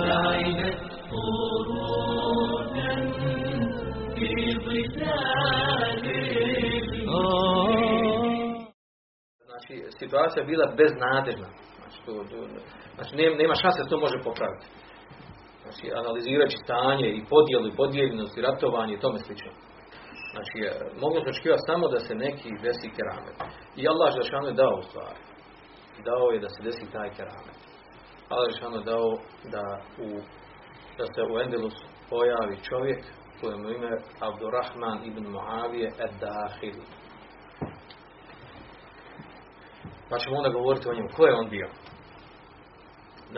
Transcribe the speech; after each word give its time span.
سعدت 0.08 0.80
قرونا 1.12 2.92
في 4.16 4.32
ظلال 4.64 6.04
situacija 10.02 10.50
bila 10.52 10.66
beznadežna. 10.80 11.48
Znači, 11.78 11.98
to, 12.06 12.12
to, 12.30 12.36
znači 12.96 13.12
nema, 13.40 13.54
šanse 13.62 13.82
da 13.82 13.92
to 13.92 14.04
može 14.06 14.18
popraviti. 14.28 14.66
Znači, 15.62 15.84
analizirajući 16.00 16.64
stanje 16.64 17.08
i 17.12 17.24
podjelu 17.32 17.66
i 17.68 17.76
podijeljenost 17.82 18.34
i 18.36 18.44
ratovanje 18.46 18.94
i 18.94 19.02
tome 19.04 19.18
slično. 19.18 19.52
Znači, 20.32 20.58
moglo 21.02 21.18
se 21.20 21.30
očekivati 21.30 21.68
samo 21.70 21.84
da 21.94 21.98
se 22.06 22.14
neki 22.26 22.50
desi 22.64 22.94
keramet. 22.96 23.36
I 23.80 23.82
Allah 23.92 24.08
Žešanu 24.18 24.46
je 24.48 24.60
dao 24.62 24.74
u 24.78 24.86
stvari. 24.88 25.20
Dao 26.08 26.26
je 26.34 26.40
da 26.44 26.48
se 26.54 26.60
desi 26.66 26.92
taj 26.96 27.10
keramet. 27.16 27.58
Allah 28.30 28.46
Žešanu 28.52 28.76
je 28.78 28.88
dao 28.92 29.08
da, 29.54 29.64
u, 30.06 30.08
da 30.98 31.04
se 31.12 31.20
u 31.30 31.34
Endelus 31.44 31.76
pojavi 32.10 32.56
čovjek 32.68 33.00
kojemu 33.40 33.68
ime 33.70 33.92
Abdurrahman 34.20 34.98
ibn 35.04 35.24
Muavije 35.34 35.88
Ed-Dahil. 36.06 36.78
Pa 40.12 40.18
ćemo 40.18 40.36
onda 40.36 40.50
govoriti 40.58 40.88
o 40.88 40.94
njemu. 40.94 41.08
Ko 41.16 41.22
je 41.26 41.34
on 41.34 41.48
bio? 41.50 41.68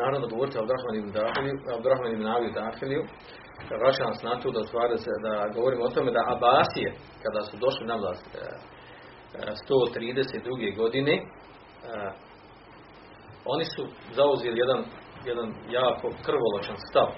Naravno 0.00 0.27
govoriti 0.28 0.58
o 0.58 0.62
Abdurrahman 1.77 2.12
ibn 2.12 2.27
Aviju 2.27 2.53
Dahiliju. 2.61 3.03
Vraća 3.80 4.05
nas 4.05 4.22
na 4.22 4.41
to 4.41 4.50
da, 4.50 4.62
stvari 4.62 4.95
da 5.27 5.33
govorimo 5.56 5.84
o 5.84 5.95
tome 5.95 6.11
da 6.12 6.30
Abasije, 6.34 6.91
kada 7.25 7.41
su 7.48 7.56
došli 7.64 7.86
na 7.86 7.97
vlast 8.02 8.27
e, 8.34 8.39
e, 8.39 9.52
132. 9.69 10.77
godine, 10.77 11.14
e, 11.14 11.22
oni 13.45 13.64
su 13.64 13.83
zauzeli 14.19 14.58
jedan, 14.62 14.80
jedan 15.28 15.48
jako 15.78 16.06
krvoločan 16.27 16.77
stav 16.91 17.08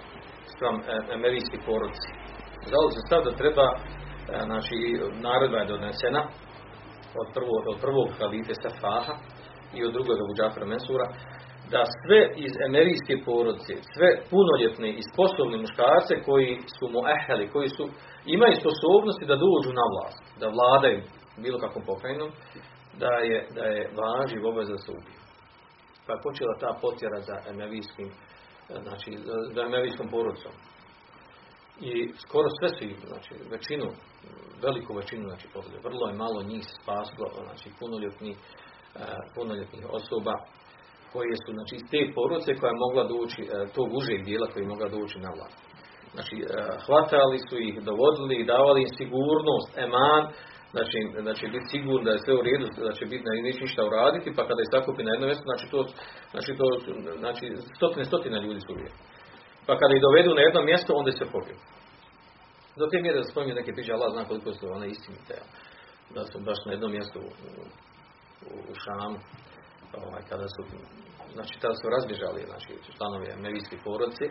spram 0.53 0.77
emerijski 1.17 1.59
porodci. 1.67 2.11
Zauzeli 2.73 3.07
stav 3.07 3.21
da 3.25 3.33
treba, 3.41 3.67
e, 3.73 3.79
znači, 4.49 4.77
naredba 5.27 5.59
je 5.59 5.73
donesena 5.75 6.23
od 7.21 7.29
prvog, 7.35 7.63
od 7.73 7.77
prvog 7.81 8.09
halife 8.19 8.55
Safaha 8.63 9.15
i 9.75 9.85
od 9.85 9.93
drugog 9.93 10.17
Abu 10.21 10.35
Džafra 10.39 10.67
Mensura, 10.67 11.07
da 11.71 11.83
sve 12.03 12.21
iz 12.47 12.53
emerijske 12.69 13.15
porodice, 13.25 13.75
sve 13.95 14.09
punoljetne 14.31 14.89
i 14.95 15.03
sposobne 15.11 15.57
muškarce 15.65 16.15
koji 16.27 16.51
su 16.77 16.85
mu 16.95 17.01
eheli, 17.17 17.53
koji 17.55 17.69
su, 17.77 17.85
imaju 18.37 18.55
sposobnosti 18.63 19.31
da 19.31 19.43
dođu 19.47 19.71
na 19.81 19.87
vlast, 19.93 20.23
da 20.41 20.55
vladaju 20.57 21.01
bilo 21.45 21.59
kakvom 21.59 21.85
pokrajinom, 21.91 22.31
da 23.03 23.13
je, 23.29 23.39
da 23.57 23.65
je 23.75 23.91
važiv 24.01 24.47
obaveza 24.47 24.73
da 24.73 24.79
se 24.85 24.91
ubiju. 24.99 25.21
Pa 26.07 26.13
je 26.13 26.25
počela 26.27 26.55
ta 26.63 26.71
potjera 26.83 27.19
za 27.29 27.37
emerijskim, 27.53 28.09
znači, 28.85 29.11
za 29.55 29.61
emerijskom 29.63 30.09
porodicom. 30.09 30.53
I 31.81 31.93
skoro 32.25 32.49
sve 32.59 32.69
su, 32.69 33.07
znači, 33.13 33.33
većinu, 33.51 33.89
veliku 34.63 34.95
većinu, 34.95 35.25
znači, 35.29 35.47
poslije, 35.55 35.81
vrlo 35.89 36.05
je 36.09 36.21
malo 36.25 36.43
njih 36.43 36.65
spaslo, 36.83 37.27
znači, 37.45 37.71
punoljetnih, 37.81 38.37
punoljetnih 39.35 39.85
osoba, 39.99 40.35
koje 41.13 41.35
su 41.43 41.51
znači 41.57 41.75
iz 41.77 41.85
te 41.91 42.01
porodice 42.15 42.59
koja 42.59 42.71
je 42.71 42.83
mogla 42.85 43.05
doći 43.15 43.43
tog 43.75 43.89
užeg 43.99 44.21
dijela 44.25 44.47
koji 44.51 44.63
je 44.63 44.73
mogla 44.75 44.89
doći 44.89 45.19
na 45.19 45.31
vlast. 45.37 45.59
Znači 46.15 46.37
hvatali 46.85 47.39
su 47.49 47.57
ih, 47.69 47.75
dovodili 47.89 48.35
i 48.39 48.49
davali 48.53 48.81
im 48.83 48.93
sigurnost, 48.99 49.69
eman, 49.85 50.23
znači 51.25 51.41
će 51.41 51.47
biti 51.55 51.73
sigurno 51.75 52.05
da 52.07 52.11
je 52.11 52.25
sve 52.25 52.35
u 52.35 52.43
redu, 52.49 52.67
da 52.89 52.93
će 52.99 53.05
biti 53.13 53.25
da 53.25 53.31
neće 53.49 53.61
ništa 53.67 53.83
uraditi, 53.89 54.35
pa 54.37 54.43
kada 54.49 54.61
je 54.63 54.73
sakupi 54.75 55.03
na 55.05 55.13
jedno 55.13 55.27
mjesto, 55.27 55.45
znači 55.51 55.67
to, 55.73 55.81
znači 56.33 56.51
to, 56.61 56.67
znači 57.23 57.45
stotine, 57.77 58.05
stotine 58.11 58.39
ljudi 58.47 58.61
su 58.61 58.73
uvijek. 58.73 58.95
Pa 59.67 59.73
kada 59.81 59.93
ih 59.95 60.05
dovedu 60.07 60.31
na 60.35 60.43
jedno 60.47 60.61
mjesto, 60.71 60.91
onda 61.01 61.11
se 61.13 61.33
pobiju. 61.35 61.59
Do 62.79 62.85
te 62.91 62.97
mjere 63.03 63.19
da 63.19 63.31
spominje 63.31 63.55
neke 63.55 63.73
priče, 63.73 63.93
Allah 63.93 64.11
zna 64.13 64.25
koliko 64.31 64.53
su 64.53 64.65
one 64.77 64.87
istinite, 64.89 65.37
da 66.15 66.23
su 66.31 66.37
baš 66.49 66.59
na 66.67 66.73
jednom 66.73 66.91
mjestu 66.97 67.21
Šamu, 68.87 69.19
ovaj, 70.03 70.23
kada 70.31 70.47
su, 70.55 70.63
znači 71.35 71.55
tada 71.63 71.75
su 71.81 71.87
razbježali, 71.97 72.41
znači 72.51 72.71
članovi 72.97 73.27
emevijski 73.39 73.77
porodici, 73.85 74.27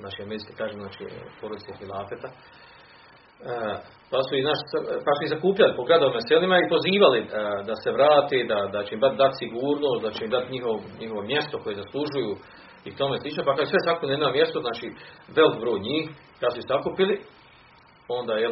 znači 0.00 0.16
emevijski 0.22 0.52
kažem, 0.60 0.78
znači 0.84 1.02
porodici 1.40 1.78
hilafeta, 1.78 2.28
e, 2.30 2.34
pa 4.10 4.18
su 4.26 4.32
i 4.36 4.46
naš, 4.48 4.60
pa 5.04 5.12
su 5.14 5.20
ih 5.22 5.32
zakupljali 5.34 5.76
po 5.76 5.84
gradovima 5.88 6.28
selima 6.30 6.56
i 6.58 6.70
pozivali 6.74 7.20
e, 7.22 7.28
da 7.68 7.74
se 7.82 7.90
vrate, 7.96 8.36
da, 8.52 8.58
da 8.74 8.80
će 8.86 8.90
im 8.94 9.00
dati 9.22 9.36
sigurnost, 9.42 10.00
da 10.04 10.10
će 10.16 10.20
im 10.24 10.30
dati 10.36 10.52
njihov, 10.54 10.76
njihovo 11.00 11.22
mjesto 11.32 11.54
koje 11.62 11.80
zaslužuju 11.82 12.32
i 12.88 12.96
tome 12.98 13.14
slično, 13.18 13.42
pa 13.46 13.56
kad 13.56 13.68
sve 13.68 13.80
sakupili 13.86 14.12
na 14.12 14.16
jedno 14.16 14.36
mjesto, 14.38 14.58
znači 14.66 14.86
velik 15.36 15.60
broj 15.62 15.78
njih, 15.88 16.04
kad 16.40 16.48
su 16.52 16.58
ih 16.58 16.68
sakupili, 16.72 17.14
onda 18.18 18.34
je 18.42 18.48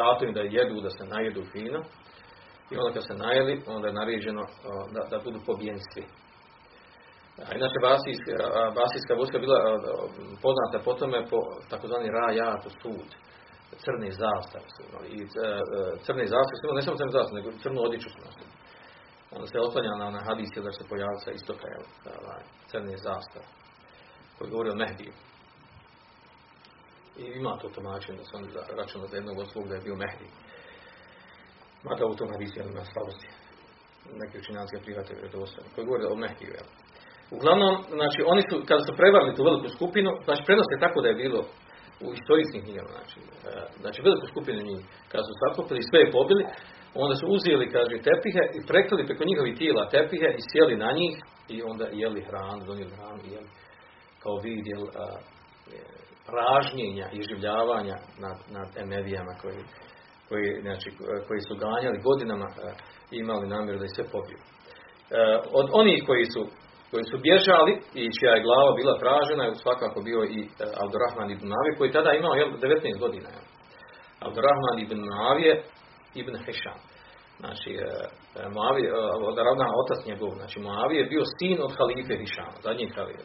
dato 0.00 0.20
im 0.24 0.32
da 0.38 0.40
jedu, 0.40 0.76
da 0.86 0.90
se 0.90 1.04
najedu 1.14 1.42
fino, 1.52 1.80
i 2.70 2.76
onda 2.76 2.92
kad 2.94 3.06
se 3.06 3.14
najeli, 3.14 3.62
onda 3.66 3.86
je 3.88 3.98
naređeno 4.00 4.44
da, 4.94 5.02
da 5.10 5.24
budu 5.24 5.38
pobijeni 5.46 5.80
inače, 7.58 7.78
basijska, 7.88 8.34
basijska 8.80 9.18
vojska 9.20 9.38
bila 9.44 9.58
poznata 10.44 10.84
po 10.84 10.92
tome 11.00 11.18
po 11.30 11.38
takozvani 11.70 12.08
rajat 12.18 12.62
sud, 12.82 13.08
crni 13.82 14.10
zastav 14.24 14.62
su 14.74 14.80
imali. 14.88 15.08
I 15.16 15.18
crni 16.06 16.26
zastav 16.34 16.56
su 16.60 16.74
ne 16.74 16.82
samo 16.82 16.96
crni 17.00 17.12
zastav, 17.18 17.34
nego 17.38 17.48
crnu 17.62 17.80
odjeću 17.86 18.08
su 18.10 18.18
nosili. 18.26 18.52
Onda 19.34 19.46
se 19.46 19.66
oslanja 19.68 19.92
na, 20.02 20.10
na 20.16 20.20
da 20.66 20.72
se 20.72 20.88
pojavio 20.90 21.24
sa 21.24 21.30
istoka, 21.30 21.66
jel, 21.74 21.84
crni 22.70 22.96
zastav, 23.08 23.42
koji 24.36 24.50
govori 24.50 24.70
o 24.70 24.80
Mehdiju. 24.82 25.12
I 27.20 27.24
ima 27.40 27.58
to 27.58 27.68
tumačenje 27.68 28.18
da 28.18 28.24
su 28.24 28.36
oni 28.36 28.48
računali 28.80 29.10
za 29.10 29.16
jednog 29.16 29.38
od 29.38 29.68
da 29.68 29.74
je 29.74 29.86
bio 29.86 29.96
Mehdij. 29.96 30.30
Mada 31.84 32.04
u 32.06 32.18
tom 32.18 32.28
hadisu 32.34 32.56
ima 32.60 32.84
slabosti. 32.92 33.28
Neki 34.20 34.38
učinjanci 34.38 34.76
ga 34.76 34.82
prihvate. 34.84 35.12
Koji 35.74 35.86
govori 35.86 36.04
o 36.06 36.20
Mehiju, 36.22 36.52
jel? 36.56 36.68
Uglavnom, 37.36 37.74
znači, 37.98 38.20
oni 38.32 38.42
su, 38.48 38.54
kada 38.68 38.82
su 38.86 38.92
prevarili 39.00 39.36
tu 39.36 39.42
veliku 39.48 39.68
skupinu, 39.76 40.10
znači, 40.26 40.42
prenose 40.46 40.74
tako 40.84 40.98
da 41.02 41.08
je 41.08 41.20
bilo 41.24 41.40
u 42.06 42.08
istorijskim 42.18 42.60
knjigama, 42.64 42.90
znači, 42.96 43.18
znači, 43.82 43.98
veliku 44.06 44.26
skupinu 44.32 44.60
njih, 44.68 44.82
kada 45.10 45.24
su 45.28 45.32
sakupili, 45.42 45.88
sve 45.90 45.98
je 46.00 46.14
pobili, 46.16 46.44
onda 47.02 47.14
su 47.20 47.26
uzeli, 47.36 47.72
kaže, 47.76 48.04
tepihe 48.08 48.42
i 48.58 48.60
prekrili 48.70 49.06
preko 49.08 49.24
njihovih 49.30 49.54
tijela 49.60 49.90
tepihe 49.94 50.28
i 50.38 50.46
sjeli 50.50 50.76
na 50.84 50.90
njih 50.98 51.14
i 51.54 51.56
onda 51.70 51.86
jeli 52.02 52.26
hranu, 52.28 52.66
donijeli 52.66 52.96
hranu 52.98 53.20
i 53.24 53.32
jeli 53.34 53.50
kao 54.22 54.34
vid, 54.44 54.66
jel, 54.72 54.84
a, 55.02 55.04
pražnjenja 56.30 57.06
i 57.12 57.22
življavanja 57.28 57.96
nad, 58.24 58.36
nad 58.56 58.68
emevijama 58.76 59.32
koji, 59.42 59.60
koji, 60.30 60.48
znači, 60.66 60.88
koji 61.28 61.40
su 61.48 61.54
ganjali 61.64 62.04
godinama 62.08 62.48
i 63.12 63.16
imali 63.24 63.52
namjeru 63.54 63.78
da 63.78 63.86
ih 63.86 63.94
sve 63.96 64.04
pobiju. 64.14 64.40
Od 65.60 65.66
onih 65.80 65.98
koji 66.08 66.24
su, 66.34 66.42
koji 66.90 67.04
su 67.10 67.16
bježali 67.26 67.72
i 68.00 68.02
čija 68.16 68.32
je 68.34 68.46
glava 68.46 68.70
bila 68.80 68.94
pražena 69.02 69.42
je 69.44 69.62
svakako 69.64 69.98
bio 70.08 70.20
i 70.36 70.40
Abdurrahman 70.84 71.30
ibn 71.30 71.46
Navi 71.54 71.70
koji 71.78 71.96
tada 71.96 72.10
imao 72.12 72.34
jel, 72.40 72.50
19 72.50 72.98
godina. 73.04 73.30
Abdurrahman 74.26 74.76
ibn 74.84 74.98
Navije 75.14 75.54
ibn 76.20 76.34
Hisham. 76.44 76.80
Znači, 77.40 77.70
Moavije, 78.56 78.88
Abdurrahman 79.28 79.72
otac 79.82 80.00
njegov, 80.10 80.30
znači 80.40 80.56
Moavije 80.60 80.98
je 81.00 81.12
bio 81.14 81.24
sin 81.38 81.58
od 81.66 81.72
halife 81.78 82.14
Hišama, 82.22 82.56
zadnjih 82.66 82.90
halife, 82.96 83.22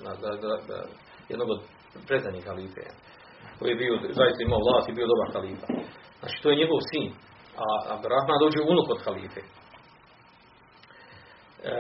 jednog 1.30 1.50
od 1.50 1.62
predzadnjih 2.08 2.46
halife. 2.48 2.82
Koji 3.58 3.70
je 3.72 3.80
bio, 3.82 3.94
zaista 4.20 4.40
imao 4.44 4.66
vlast 4.66 4.88
i 4.90 4.98
bio 4.98 5.12
dobar 5.12 5.28
halifa. 5.36 5.68
Znači, 6.20 6.36
to 6.42 6.48
je 6.50 6.60
njegov 6.62 6.80
sin. 6.92 7.10
A 7.64 7.66
Abdurrahman 7.94 8.44
dođe 8.46 8.60
unuk 8.72 8.88
od 8.96 9.00
halife. 9.06 9.42
E, 11.70 11.72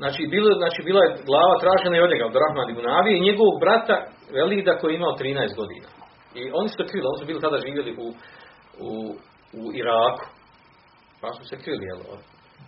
znači, 0.00 0.20
bilo, 0.34 0.48
znači, 0.62 0.80
bila 0.88 1.00
je 1.04 1.14
glava 1.28 1.54
tražena 1.64 1.96
i 1.96 2.04
od 2.04 2.10
njega, 2.10 2.24
Abdurrahman 2.26 2.70
ibn 2.70 2.86
Abi 2.98 3.10
i 3.14 3.26
njegovog 3.28 3.56
brata 3.64 3.96
Velida 4.36 4.72
koji 4.78 4.90
je 4.92 4.98
imao 5.00 5.18
13 5.18 5.60
godina. 5.60 5.88
I 6.38 6.40
oni 6.58 6.68
su 6.68 6.76
se 6.78 6.88
krili, 6.90 7.06
oni 7.10 7.18
su 7.20 7.26
bili 7.30 7.44
tada 7.46 7.64
živjeli 7.66 7.92
u, 8.04 8.06
u, 8.88 8.90
u 9.60 9.62
Iraku. 9.80 10.26
Pa 11.20 11.28
su 11.36 11.42
se 11.50 11.56
krili, 11.62 11.84
jel, 11.90 12.00
od, 12.14 12.22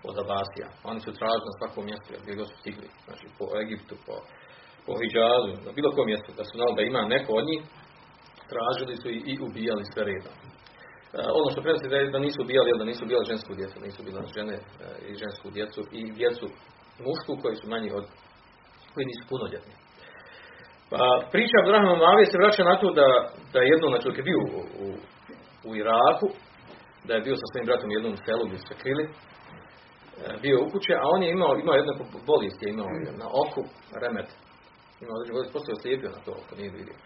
od 0.08 0.16
Abasija. 0.24 0.68
Oni 0.90 1.00
su 1.00 1.10
tražili 1.18 1.48
na 1.50 1.54
svakom 1.58 1.82
mjestu, 1.88 2.08
gdje 2.22 2.38
god 2.40 2.48
su 2.50 2.56
stigli. 2.60 2.88
Znači, 3.06 3.24
po 3.38 3.44
Egiptu, 3.62 3.94
po, 4.06 4.16
po 4.86 4.92
Hidžazu, 5.00 5.52
na 5.66 5.70
bilo 5.76 5.88
kom 5.94 6.06
mjestu, 6.12 6.30
da 6.38 6.42
su 6.44 6.52
znali 6.58 6.76
da 6.78 6.82
ima 6.82 7.02
neko 7.14 7.30
od 7.40 7.44
njih, 7.50 7.62
tražili 8.52 8.94
su 9.02 9.08
i, 9.10 9.32
ubijali 9.46 9.84
sve 9.92 10.02
redom. 10.10 10.34
E, 11.14 11.18
ono 11.38 11.48
što 11.50 11.62
prenosi 11.64 11.88
da, 11.92 11.98
da 12.14 12.18
nisu 12.26 12.38
ubijali, 12.42 12.78
da 12.78 12.84
nisu 12.90 13.04
ubijali 13.04 13.30
žensku 13.32 13.54
djecu, 13.58 13.76
nisu 13.86 13.98
ubijali 14.02 14.34
žene 14.36 14.54
e, 14.54 14.60
i 15.08 15.10
žensku 15.22 15.46
djecu 15.56 15.80
i 15.98 16.00
djecu 16.20 16.46
mušku 17.06 17.32
koji 17.42 17.56
su 17.56 17.66
manji 17.72 17.90
od, 17.98 18.06
koji 18.94 19.04
nisu 19.10 19.24
punoljetni. 19.30 19.74
Pa 20.90 21.02
priča 21.32 21.56
Abdurrahman 21.58 21.98
Mavije 21.98 22.26
se 22.26 22.40
vraća 22.42 22.62
na 22.64 22.76
to 22.80 22.88
da, 23.00 23.08
da 23.52 23.58
je 23.60 23.70
jednom, 23.72 23.90
znači 23.92 24.20
je 24.20 24.28
bio 24.30 24.38
u, 24.38 24.60
u, 24.84 24.86
u 25.68 25.70
Iraku, 25.80 26.28
da 27.06 27.12
je 27.14 27.24
bio 27.26 27.36
sa 27.36 27.46
svojim 27.48 27.66
bratom 27.68 27.90
u 27.90 27.96
jednom 27.96 28.16
selu 28.24 28.44
gdje 28.46 28.58
su 28.58 28.66
se 28.68 28.74
krili, 28.82 29.04
e, 29.04 29.10
bio 30.44 30.56
u 30.64 30.70
kuće, 30.72 30.92
a 31.02 31.04
on 31.14 31.22
je 31.22 31.30
imao, 31.36 31.52
imao 31.62 31.76
jednu 31.76 31.92
bolest, 32.30 32.58
je 32.62 32.68
imao 32.70 32.90
na 33.22 33.26
oku 33.42 33.62
remet. 34.02 34.30
Imao 35.02 35.14
određenu 35.16 35.36
bolest, 35.36 35.52
poslije 35.56 35.74
slijepio 35.82 36.10
na 36.16 36.20
to 36.24 36.32
oko, 36.40 36.52
nije 36.58 36.70
vidio. 36.78 36.96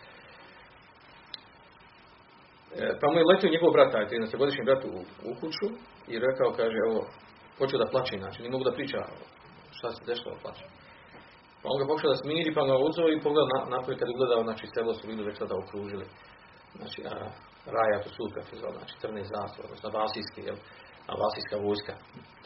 E, 2.76 2.98
pa 3.00 3.06
mu 3.10 3.18
je 3.18 3.28
letio 3.30 3.54
njegov 3.54 3.70
brat, 3.72 3.92
taj 3.92 4.06
13-godišnji 4.06 4.64
brat 4.64 4.82
u, 4.84 4.92
u 5.30 5.32
kuću 5.40 5.66
i 6.12 6.14
rekao, 6.26 6.56
kaže, 6.60 6.76
evo, 6.88 7.00
počeo 7.58 7.78
da 7.82 7.92
plaće 7.92 8.12
inače, 8.16 8.38
nije 8.42 8.54
mogu 8.54 8.64
da 8.64 8.76
priča 8.78 8.98
šta 9.76 9.88
se 9.92 10.08
dešava 10.10 10.36
plaće. 10.42 10.64
Pa 11.60 11.66
on 11.72 11.78
ga 11.78 11.88
pokušao 11.90 12.12
da 12.12 12.22
smiri, 12.22 12.54
pa 12.54 12.62
ga 12.68 12.84
uzeo 12.88 13.08
i 13.10 13.22
pogledao 13.26 13.52
na, 13.54 13.60
napolje 13.74 13.98
kad 13.98 14.08
je 14.08 14.18
gledao, 14.20 14.46
znači 14.48 14.64
selo 14.74 14.92
su 14.94 15.06
bili 15.10 15.28
već 15.28 15.36
tada 15.38 15.54
okružili. 15.62 16.06
Znači, 16.78 16.98
a, 17.10 17.14
raja 17.76 18.02
to 18.02 18.08
su 18.16 18.22
se 18.48 18.56
zove, 18.62 18.76
znači 18.78 18.94
crne 19.00 19.22
zastave, 19.34 19.64
odnosno 19.68 19.88
vasijski, 19.98 20.40
jel, 20.48 20.58
a 21.10 21.12
vasijska 21.22 21.56
vojska. 21.66 21.94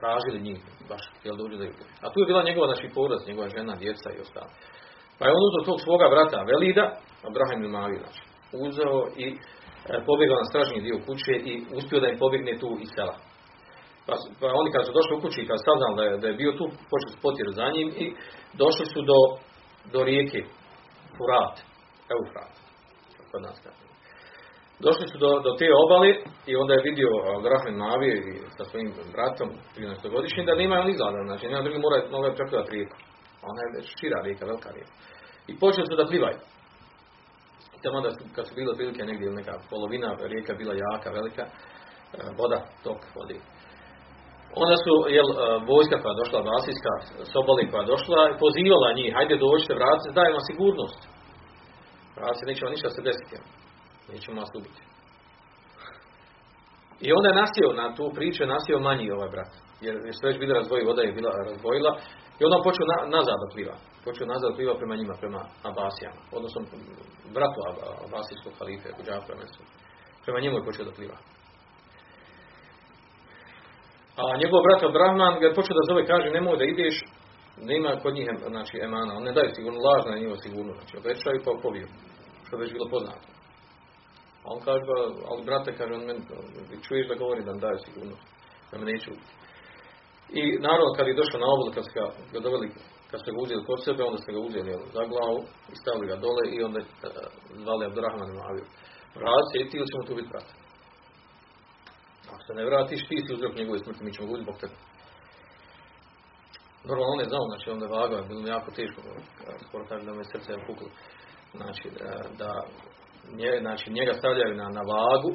Tražili 0.01 0.47
njih, 0.49 0.61
baš, 0.91 1.05
jel, 1.25 1.37
dođu 1.41 1.57
da 1.57 1.65
A 2.05 2.07
tu 2.13 2.19
je 2.21 2.31
bila 2.31 2.43
njegova, 2.49 2.67
znači, 2.73 2.95
poraz, 2.99 3.21
njegova 3.29 3.49
žena, 3.57 3.75
djeca 3.83 4.09
i 4.11 4.23
ostalo. 4.25 4.51
Pa 5.19 5.23
je 5.25 5.35
on 5.37 5.43
uzeo 5.49 5.69
tog 5.71 5.79
svoga 5.87 6.07
brata 6.15 6.49
Velida, 6.51 6.87
Abraham 7.29 7.65
i 7.65 7.75
Mavi, 7.77 7.97
znači, 8.05 8.23
uzeo 8.67 8.99
i 9.25 9.27
pobjegao 10.09 10.43
na 10.43 10.51
stražnji 10.51 10.85
dio 10.87 11.05
kuće 11.07 11.35
i 11.51 11.53
uspio 11.79 12.01
da 12.01 12.09
im 12.09 12.19
pobjegne 12.19 12.59
tu 12.63 12.71
iz 12.85 12.91
sela. 12.97 13.17
Pa, 14.07 14.15
pa 14.41 14.47
oni 14.61 14.71
kad 14.73 14.83
su 14.87 14.93
došli 14.99 15.13
u 15.17 15.23
kući, 15.25 15.49
kad 15.51 15.59
saznali 15.67 15.97
da 15.99 16.03
je, 16.05 16.13
da 16.23 16.27
je 16.29 16.41
bio 16.43 16.53
tu, 16.59 16.65
počeli 16.91 17.11
su 17.13 17.19
potiru 17.27 17.51
za 17.61 17.67
njim 17.75 17.89
i 18.03 18.07
došli 18.63 18.87
su 18.93 19.01
do, 19.11 19.21
do 19.93 20.01
rijeke 20.09 20.41
Furat, 21.17 21.57
Eufrat, 22.15 22.55
kod 23.31 23.43
nas. 23.47 23.59
Došli 24.87 25.07
su 25.13 25.17
do, 25.25 25.31
do 25.47 25.51
te 25.61 25.69
obali 25.85 26.11
i 26.51 26.53
onda 26.57 26.73
je 26.75 26.87
vidio 26.89 27.11
Grahman 27.45 27.77
Navije 27.85 28.15
i 28.29 28.33
sa 28.57 28.65
svojim 28.71 28.89
bratom, 29.15 29.49
13-godišnjim, 29.77 30.45
da 30.47 30.61
nema 30.63 30.75
on 30.83 30.91
izgleda, 30.91 31.21
znači 31.31 31.45
nema 31.49 31.63
drugi 31.67 31.79
mora, 31.85 31.99
mora 32.11 32.35
preplivati 32.39 32.71
rijeku. 32.77 32.97
Ona 33.51 33.61
je 33.63 33.83
šira 33.99 34.19
rijeka, 34.27 34.45
velika 34.51 34.71
rijeka. 34.77 34.93
I 35.51 35.53
počeli 35.63 35.87
su 35.91 35.97
da 35.97 36.11
plivaju. 36.11 36.39
Tamo 37.85 38.01
da 38.07 38.11
su, 38.11 38.23
kad 38.35 38.45
su 38.49 38.53
bile 38.55 38.73
prilike 38.79 39.03
negdje 39.11 39.39
neka 39.41 39.55
polovina 39.71 40.09
rijeka 40.33 40.53
bila 40.61 40.75
jaka, 40.85 41.09
velika, 41.19 41.45
voda, 42.39 42.59
tok 42.85 43.01
vodi. 43.17 43.39
Onda 44.63 44.77
su, 44.85 44.93
jel, 45.17 45.29
vojska 45.71 45.97
koja 46.01 46.13
je 46.13 46.21
došla, 46.23 46.39
vasijska, 46.53 46.93
soboli 47.33 47.71
koja 47.71 47.81
je 47.83 47.93
došla, 47.95 48.21
pozivala 48.45 48.89
njih, 48.99 49.11
hajde 49.17 49.37
dođite, 49.45 49.79
vratite, 49.81 50.17
dajemo 50.19 50.41
sigurnost. 50.49 51.01
Vratite, 52.17 52.47
neće 52.47 52.65
vam 52.65 52.75
ništa 52.75 52.89
se 52.91 53.07
desiti. 53.09 53.37
Nećemo 54.13 54.41
vas 54.41 54.53
ubiti. 54.59 54.83
I 57.07 57.09
onda 57.17 57.27
je 57.29 57.41
nasio 57.43 57.69
na 57.81 57.87
tu 57.97 58.05
priču, 58.17 58.43
je 58.43 58.55
nasio 58.57 58.87
manji 58.89 59.07
ovaj 59.17 59.31
brat. 59.35 59.53
Jer 59.85 59.95
je 60.07 60.13
sve 60.13 60.29
već 60.29 60.39
bila 60.39 60.55
razdvoji, 60.61 60.89
voda 60.91 61.03
je 61.03 61.13
bila 61.19 61.31
razdvojila. 61.49 61.93
I 62.39 62.45
onda 62.45 62.57
on 62.57 62.67
počeo 62.69 62.87
na, 62.93 62.97
nazad 63.17 63.37
da 63.43 63.53
pliva. 63.55 63.77
Počeo 64.07 64.27
nazad 64.27 64.51
da 64.51 64.57
pliva 64.57 64.75
prema 64.81 64.95
njima, 64.97 65.15
prema 65.23 65.41
Abasijama. 65.69 66.21
Odnosno, 66.39 66.61
bratu 67.37 67.59
Abasijskog 68.07 68.53
halife, 68.59 68.89
Džafra 69.05 69.35
Prema 70.25 70.39
njemu 70.41 70.57
je 70.57 70.67
počeo 70.69 70.85
da 70.85 70.97
pliva. 70.99 71.19
A 74.23 74.23
njegov 74.43 74.61
brat 74.67 74.83
Abrahman 74.83 75.35
ga 75.41 75.47
je 75.47 75.57
počeo 75.59 75.75
da 75.79 75.89
zove, 75.91 76.03
kaže, 76.07 76.31
nemoj 76.31 76.57
da 76.61 76.65
ideš, 76.65 76.97
nema 77.71 78.01
kod 78.03 78.15
njih 78.15 78.27
znači, 78.49 78.75
emana, 78.87 79.13
on 79.17 79.23
ne 79.23 79.33
daje 79.33 79.55
sigurno, 79.55 79.79
lažna 79.89 80.13
je 80.13 80.21
njihova 80.21 80.41
sigurno, 80.47 80.73
znači 80.79 80.97
obećaju 80.97 81.45
pa 81.45 81.63
poviju, 81.63 81.89
što 82.45 82.57
je 82.57 82.61
već 82.63 82.73
bilo 82.73 82.87
poznato. 82.91 83.27
A 84.45 84.47
on 84.55 84.61
kaže, 84.67 84.85
ali 85.31 85.45
brate, 85.49 85.77
kaže, 85.79 85.93
on 85.95 86.05
men, 86.09 86.19
čuješ 86.87 87.09
da 87.09 87.15
govori 87.23 87.45
da 87.45 87.51
nam 87.51 87.61
daje 87.61 87.79
sigurnost, 87.87 88.27
da 88.71 88.79
me 88.79 88.85
neću. 88.93 89.11
I 90.41 90.43
naravno, 90.67 90.95
kad 90.97 91.07
je 91.07 91.21
došao 91.21 91.41
na 91.41 91.49
obol, 91.55 91.69
kad 91.75 91.85
su 91.87 91.93
ga 92.33 92.41
doveli, 92.47 92.69
kad 93.11 93.19
su 93.21 93.27
ga 93.33 93.39
uzeli 93.45 93.67
kod 93.69 93.79
sebe, 93.85 94.01
onda 94.03 94.19
su 94.23 94.29
ga 94.37 94.41
uzeli 94.49 94.69
jel, 94.71 94.83
za 94.97 95.03
glavu 95.13 95.41
i 95.73 95.75
stavili 95.81 96.07
ga 96.13 96.17
dole 96.25 96.45
i 96.55 96.59
onda 96.67 96.81
uh, 96.81 96.87
zvali 97.63 97.87
Abdurrahman 97.87 98.31
i 98.31 98.39
Maviju. 98.41 98.67
Vrati 99.21 99.49
se 99.51 99.57
i 99.59 99.69
ti 99.71 99.77
ćemo 99.91 100.03
tu 100.07 100.15
biti 100.19 100.33
brate. 100.33 100.53
Ako 102.33 102.43
se 102.47 102.53
ne 102.59 102.65
vratiš, 102.69 103.01
ti 103.09 103.17
si 103.25 103.35
uzrok 103.35 103.55
njegove 103.57 103.79
smrti, 103.79 104.05
mi 104.05 104.15
ćemo 104.15 104.29
guditi 104.29 104.47
zbog 104.47 104.59
tebe. 104.63 104.77
Normalno 106.89 107.13
on 107.13 107.21
je 107.21 107.31
znao, 107.33 107.45
znači 107.51 107.67
onda 107.71 107.87
vagao, 107.87 108.19
je 108.19 108.29
bilo 108.29 108.49
jako 108.57 108.71
teško, 108.79 109.01
skoro 109.67 109.85
tako 109.89 110.05
da 110.05 110.13
me 110.15 110.25
srce 110.25 110.53
je 110.53 110.67
puklo. 110.69 110.89
Znači, 111.59 111.87
da, 111.99 112.11
da 112.41 112.51
nje, 113.39 113.53
znači, 113.61 113.87
njega 113.99 114.13
stavljaju 114.15 114.55
na, 114.55 114.69
na 114.79 114.83
vagu, 114.93 115.33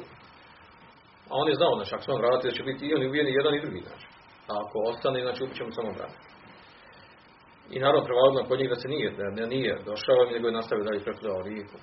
a 1.30 1.32
on 1.40 1.48
je 1.48 1.54
znao, 1.60 1.74
znači, 1.78 1.94
ako 1.94 2.04
se 2.04 2.12
on 2.12 2.20
vrati, 2.20 2.48
da 2.48 2.56
će 2.56 2.62
biti 2.62 2.86
i 2.86 2.94
on 2.94 3.02
uvijeni 3.06 3.38
jedan 3.38 3.54
i 3.54 3.62
drugi, 3.64 3.80
znači. 3.88 4.06
A 4.50 4.52
ako 4.62 4.76
ostane, 4.90 5.22
znači, 5.22 5.44
upit 5.44 5.56
ćemo 5.56 5.72
samo 5.72 5.92
brati. 5.98 6.18
I 7.70 7.78
naravno 7.80 8.04
prevalno 8.04 8.48
kod 8.48 8.58
njih 8.58 8.68
da 8.68 8.76
se 8.82 8.88
nije, 8.88 9.10
da 9.36 9.46
nije 9.46 9.72
došao, 9.90 10.30
nego 10.32 10.46
je 10.46 10.58
nastavio 10.58 10.84
dalje 10.84 11.04
prekleo 11.06 11.42
rijeku. 11.42 11.76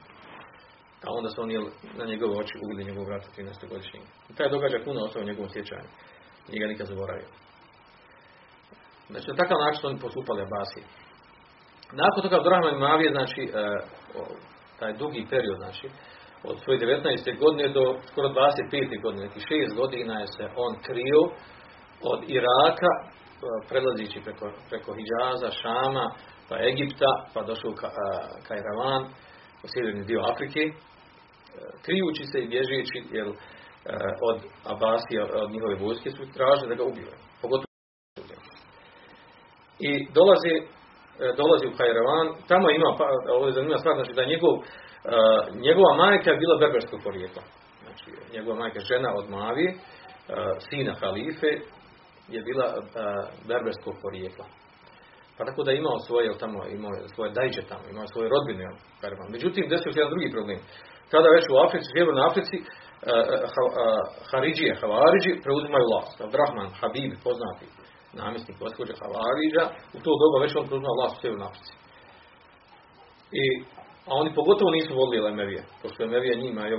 A 1.05 1.07
onda 1.17 1.29
su 1.29 1.41
oni 1.41 1.53
na 1.99 2.05
njegove 2.05 2.33
oči 2.41 2.55
ubili 2.63 2.87
njegov 2.89 3.05
brat 3.05 3.23
13. 3.37 3.69
godišnjeg. 3.69 4.03
I 4.29 4.35
taj 4.35 4.49
događaj 4.49 4.83
puno 4.83 4.99
ostao 5.05 5.21
u 5.21 5.25
njegovom 5.25 5.49
sjećanju. 5.49 5.89
Nije 6.49 6.67
nikad 6.67 6.87
zaboravio. 6.87 7.29
Znači, 9.09 9.29
na 9.29 9.35
takav 9.35 9.57
način 9.65 9.81
oni 9.83 9.99
postupali 9.99 10.41
Abasije. 10.41 10.85
Nakon 12.01 12.21
toga 12.23 12.35
Abdurrahman 12.37 12.79
Mavije, 12.79 13.11
znači, 13.11 13.41
e, 13.43 13.47
taj 14.79 14.93
dugi 14.93 15.27
period, 15.29 15.57
znači, 15.57 15.87
od 16.43 16.55
svoje 16.63 16.79
19. 16.79 17.39
godine 17.39 17.69
do 17.69 17.83
skoro 18.11 18.27
25. 18.29 19.01
godine, 19.01 19.23
neki 19.27 19.39
6 19.39 19.75
godina 19.75 20.19
je 20.19 20.27
se 20.27 20.43
on 20.55 20.73
krio 20.87 21.21
od 22.01 22.23
Iraka, 22.27 22.91
e, 22.97 23.05
prelazići 23.69 24.21
preko, 24.25 24.51
preko 24.69 24.93
Hidžaza, 24.97 25.51
Šama, 25.51 26.11
pa 26.49 26.55
Egipta, 26.69 27.11
pa 27.33 27.43
došao 27.43 27.71
ka, 27.71 27.89
Kajravan, 28.47 29.03
u 29.63 29.67
sjeverni 29.73 30.03
dio 30.05 30.21
Afrike, 30.31 30.59
e, 30.59 30.73
krijući 31.85 32.23
se 32.31 32.39
i 32.39 32.47
bježeći 32.47 32.99
jer, 33.11 33.27
od 34.29 34.39
Abasija, 34.73 35.23
od 35.43 35.51
njihove 35.51 35.75
vojske 35.75 36.09
su 36.11 36.33
tražili 36.33 36.69
da 36.69 36.75
ga 36.75 36.83
ubiju. 36.83 37.07
Pogotovo 37.41 37.67
i 39.79 39.91
dolazi, 40.13 40.55
e, 40.57 41.33
dolazi 41.37 41.67
u 41.67 41.77
Hajravan, 41.77 42.27
tamo 42.47 42.69
ima, 42.69 42.89
pa, 42.97 43.05
ovo 43.35 43.45
je 43.45 43.53
zanimljiva 43.53 43.79
stvar, 43.79 43.95
znači 43.95 44.13
da 44.13 44.31
njegov, 44.33 44.53
e, 44.55 44.61
njegova 45.65 45.91
majka 46.03 46.31
je 46.31 46.37
bila 46.37 46.57
berberskog 46.57 46.99
porijekla. 47.03 47.43
Znači, 47.83 48.05
njegova 48.33 48.59
majka 48.59 48.79
žena 48.79 49.09
od 49.19 49.29
Mavi, 49.29 49.67
sina 50.69 50.93
halife, 51.01 51.51
je 52.33 52.39
bila 52.47 52.67
berberskog 53.47 53.95
porijekla. 54.01 54.45
Pa 55.37 55.45
tako 55.45 55.63
da 55.63 55.71
imao 55.71 55.99
svoje, 56.07 56.37
tamo, 56.43 56.59
imao 56.77 56.93
svoje 57.15 57.31
dajđe 57.37 57.61
tamo, 57.71 57.85
imao 57.93 58.07
svoje 58.07 58.27
rodbine. 58.33 58.65
Međutim, 59.35 59.69
desio 59.69 59.91
se 59.91 59.99
jedan 59.99 60.13
drugi 60.13 60.35
problem. 60.35 60.59
Tada 61.11 61.27
već 61.37 61.45
u 61.49 61.59
Africi, 61.65 61.87
Sjevernoj 61.91 62.27
Africi, 62.29 62.57
Haridžije, 64.29 64.79
Havariđi 64.81 65.31
preuzimaju 65.43 65.85
vlast. 65.91 66.15
Abdrahman, 66.21 66.69
Habib, 66.79 67.11
poznati 67.27 67.65
namjesnik 68.21 68.57
gospođa 68.63 68.93
Havariđa, 69.01 69.63
u 69.95 69.99
to 70.05 70.11
doba 70.21 70.37
već 70.43 70.51
on 70.55 70.67
preuzimao 70.67 70.97
vlast 70.99 71.15
u 71.15 71.21
Sjevernoj 71.21 71.47
Africi. 71.49 71.73
I, 73.41 73.45
a 74.09 74.11
oni 74.21 74.29
pogotovo 74.39 74.69
nisu 74.71 74.91
volili 75.01 75.29
Emevije, 75.33 75.63
pošto 75.81 76.03
Emevije 76.03 76.41
njima 76.43 76.61
je 76.65 76.75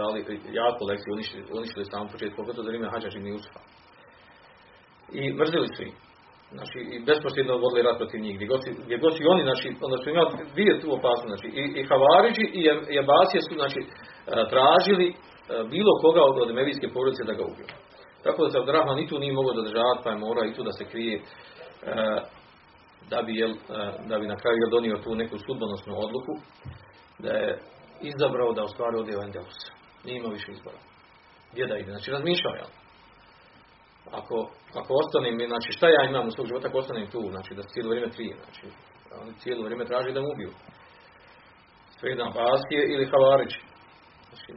dali 0.00 0.18
jako 0.60 0.80
lekciju, 0.90 1.12
uništili, 1.12 1.42
uništili 1.58 1.84
sam 1.84 2.08
početku, 2.12 2.36
pogotovo 2.40 2.64
za 2.64 2.70
vrijeme 2.70 2.92
Hadžađi 2.92 3.18
i 3.18 3.36
Usufa. 3.38 3.60
I 5.20 5.32
mrzili 5.32 5.68
su 5.76 5.82
ih. 5.82 5.94
Znači, 6.56 6.78
i 6.94 6.96
besposljedno 7.10 7.62
vodili 7.64 7.86
rat 7.86 7.98
protiv 7.98 8.20
njih. 8.20 8.34
Gdje 8.36 8.46
god, 8.46 8.60
gdje 8.84 8.96
god 8.98 9.12
su 9.16 9.22
oni, 9.32 9.42
znači, 9.42 9.66
onda 9.86 9.96
su 10.02 10.10
imali 10.10 10.30
dvije 10.54 10.80
tu 10.80 10.88
opasnosti. 10.98 11.28
Znači, 11.32 11.48
i, 11.60 11.62
i 11.80 11.86
Havariđi 11.90 12.44
i 12.58 12.60
Jabasije 12.96 13.40
su, 13.48 13.54
znači, 13.60 13.80
tražili 14.52 15.08
e, 15.10 15.14
bilo 15.74 15.92
koga 16.02 16.22
od 16.42 16.50
Emevijske 16.50 16.88
porodice 16.94 17.24
da 17.24 17.38
ga 17.38 17.44
ubiju. 17.50 17.68
Tako 18.24 18.44
da 18.44 18.50
se 18.50 18.58
Abdurrahman 18.58 18.98
i 18.98 19.08
tu 19.08 19.18
nije 19.18 19.32
mogao 19.32 19.54
dodržavati, 19.54 20.02
pa 20.04 20.10
je 20.10 20.22
morao 20.26 20.44
i 20.44 20.54
tu 20.54 20.62
da 20.62 20.72
se 20.72 20.84
krije 20.84 21.16
e, 21.16 21.22
da 23.10 23.22
bi, 23.22 23.32
jel, 23.40 23.52
da 24.10 24.18
bi 24.18 24.26
na 24.26 24.36
kraju 24.36 24.56
jel, 24.58 24.70
donio 24.70 25.04
tu 25.04 25.14
neku 25.14 25.36
sudbonosnu 25.46 25.92
odluku, 26.04 26.32
da 27.18 27.30
je 27.30 27.58
izabrao 28.00 28.52
da 28.52 28.64
u 28.64 28.68
stvari 28.68 28.96
ode 28.96 29.16
u 29.16 29.22
Endelus. 29.22 29.58
Nije 30.04 30.16
imao 30.18 30.32
više 30.32 30.52
izbora. 30.52 30.78
Gdje 31.52 31.66
da 31.66 31.76
ide? 31.78 31.90
Znači 31.90 32.10
razmišljao 32.10 32.54
je. 32.54 32.64
Ako, 34.10 34.50
ako 34.74 34.94
ostanem, 34.94 35.48
znači 35.48 35.72
šta 35.72 35.88
ja 35.88 36.08
imam 36.08 36.28
u 36.28 36.30
svog 36.30 36.46
života 36.46 36.68
ako 36.68 36.78
ostanem 36.78 37.10
tu, 37.10 37.22
znači 37.30 37.54
da 37.54 37.62
cijelo 37.62 37.90
vrijeme 37.90 38.10
trije, 38.10 38.34
znači 38.44 38.66
oni 39.22 39.32
cijelo 39.38 39.64
vrijeme 39.64 39.84
traži 39.84 40.12
da 40.12 40.20
mu 40.20 40.28
ubiju. 40.34 40.52
Svedan 41.98 42.32
Basije 42.34 42.82
ili 42.92 43.10
Havarić. 43.12 43.52
Znači, 44.28 44.52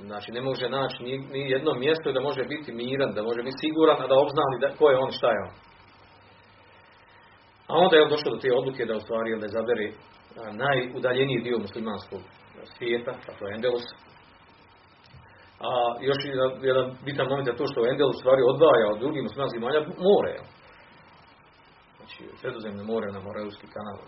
znači, 0.00 0.32
ne 0.32 0.42
može 0.42 0.68
naći 0.68 1.02
ni, 1.02 1.18
ni 1.18 1.50
jedno 1.50 1.74
mjesto 1.74 2.12
da 2.12 2.20
može 2.20 2.44
biti 2.44 2.72
miran, 2.72 3.14
da 3.14 3.22
može 3.22 3.42
biti 3.42 3.58
siguran, 3.60 4.02
a 4.02 4.06
da 4.06 4.14
obznani 4.24 4.56
da, 4.60 4.76
ko 4.78 4.90
je 4.90 4.96
on, 4.96 5.10
šta 5.12 5.28
je 5.30 5.40
on. 5.46 5.54
A 7.66 7.72
onda 7.84 7.96
je 7.96 8.02
on 8.02 8.10
došao 8.10 8.32
do 8.32 8.40
te 8.40 8.52
odluke 8.52 8.84
da 8.84 8.96
u 8.96 9.00
stvari 9.00 9.40
da 9.40 9.48
zabere 9.48 9.92
najudaljeniji 10.52 11.40
dio 11.42 11.58
muslimanskog 11.58 12.20
svijeta, 12.78 13.12
to 13.38 13.46
je 13.46 13.54
Endelus. 13.54 13.86
A 15.68 15.70
još 16.00 16.16
jedan 16.62 16.96
bitan 17.04 17.28
moment 17.28 17.48
je 17.48 17.56
to 17.56 17.66
što 17.66 17.86
Endelus 17.86 18.18
stvari 18.20 18.42
odvaja 18.52 18.86
od 18.92 18.98
drugih 18.98 19.22
muslimanskih 19.22 19.60
malja 19.60 19.80
more. 19.80 20.34
Znači, 21.96 22.22
sredozemne 22.40 22.82
more 22.82 23.12
na 23.12 23.20
Moreuski 23.20 23.66
kanal 23.74 23.98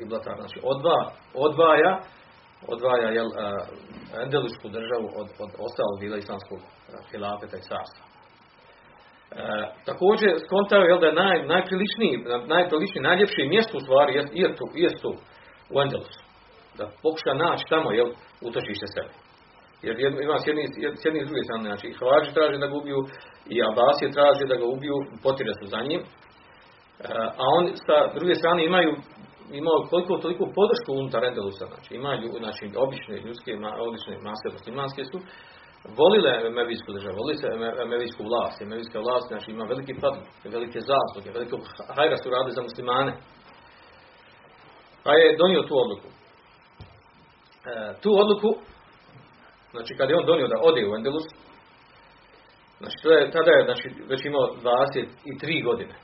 i 0.00 0.04
Blatar. 0.04 0.36
Znači, 0.36 0.58
odva, 0.62 0.98
odvaja 1.34 2.00
odvaja 2.68 3.08
jel, 3.08 3.28
Endelusku 4.22 4.68
državu 4.68 5.06
od, 5.20 5.28
od 5.38 5.50
ostalog 5.66 5.96
dijela 6.00 6.16
islamskog 6.16 6.58
hilafeta 7.10 7.56
i 7.56 7.66
carstva. 7.68 8.04
E, 9.30 9.74
također 9.84 10.30
skontao 10.46 10.82
je 10.82 10.98
da 10.98 11.06
je 11.06 11.12
naj, 11.12 11.46
najpriličniji, 11.46 12.24
najpriličniji, 12.46 13.02
najljepši 13.02 13.48
mjesto 13.48 13.76
u 13.76 13.80
stvari 13.80 14.14
jest, 14.14 14.30
jest, 14.32 14.58
jest 14.74 15.02
tu 15.02 15.12
u 15.74 15.80
Endelusu. 15.80 16.22
Da 16.78 16.84
pokuša 17.02 17.34
naći 17.34 17.64
tamo 17.68 17.92
jel, 17.92 18.08
utočište 18.48 18.86
sebe. 18.94 19.12
Jer 19.82 19.94
ima 20.26 20.36
s 20.38 20.46
jedne, 20.46 20.64
s 21.00 21.04
jedne 21.04 21.20
i 21.20 21.28
druge 21.28 21.42
strane, 21.46 21.64
znači 21.70 21.96
Hrvači 21.98 22.34
traže 22.36 22.58
da 22.62 22.66
ga 22.66 22.76
ubiju 22.80 23.00
i 23.54 23.56
Abasije 23.68 24.16
traže 24.16 24.44
da 24.52 24.56
ga 24.60 24.66
ubiju, 24.74 24.96
potire 25.24 25.52
su 25.60 25.66
za 25.74 25.80
njim. 25.88 26.00
E, 26.00 26.06
a 27.42 27.44
on 27.58 27.64
sa 27.86 27.96
druge 28.18 28.34
strane 28.40 28.60
imaju 28.64 28.92
imao 29.60 29.78
koliko 29.90 30.22
toliko 30.24 30.44
podršku 30.58 30.90
unutar 30.92 31.24
Endelusa, 31.24 31.66
znači 31.72 31.90
imaju 31.94 32.28
znači 32.42 32.64
obične 32.84 33.14
ljudske, 33.26 33.50
obične 33.86 34.14
mase 34.28 34.46
muslimanske 34.56 35.02
su 35.10 35.18
volile 36.00 36.32
Emevijsku 36.50 36.92
državu, 36.92 37.16
volile 37.20 37.48
Emevijsku 37.86 38.22
vlast. 38.30 38.56
Emevijska 38.62 38.98
vlast 39.06 39.26
znači 39.28 39.50
ima 39.50 39.64
veliki 39.64 39.94
pad, 40.02 40.14
velike 40.56 40.78
zasluge, 40.90 41.28
veliko 41.38 41.56
hajra 41.96 42.16
su 42.16 42.30
rade 42.30 42.50
za 42.50 42.62
muslimane. 42.62 43.12
Pa 45.04 45.12
je 45.12 45.36
donio 45.36 45.62
tu 45.62 45.74
odluku. 45.84 46.08
E, 47.70 47.74
tu 48.02 48.10
odluku, 48.22 48.50
znači 49.74 49.92
kad 49.98 50.10
je 50.10 50.16
on 50.16 50.26
donio 50.26 50.48
da 50.48 50.56
ode 50.68 50.82
u 50.86 50.94
Endelus, 50.96 51.26
znači 52.78 52.96
to 53.02 53.10
je, 53.12 53.30
tada 53.30 53.50
je 53.50 53.64
znači, 53.64 53.86
već 54.08 54.20
imao 54.24 54.46
23 54.62 55.64
godine. 55.64 55.94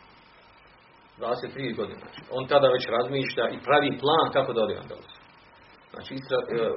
23 1.18 1.76
godine. 1.76 1.98
Znači, 1.98 2.20
on 2.30 2.46
tada 2.46 2.68
već 2.68 2.84
razmišlja 2.96 3.44
i 3.48 3.62
pravi 3.66 3.98
plan 4.02 4.26
kako 4.32 4.52
da 4.52 4.62
ode 4.62 4.74
u 4.74 4.82
Endelus. 4.82 5.12
Znači, 5.92 6.14
istra, 6.14 6.38
e, 6.38 6.68